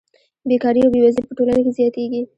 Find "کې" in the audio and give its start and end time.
1.63-1.71